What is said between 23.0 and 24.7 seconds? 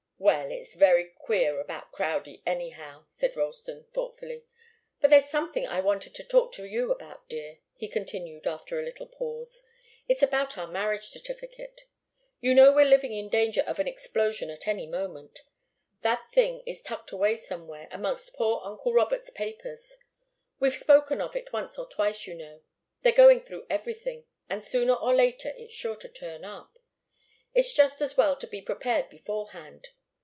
They're going through everything, and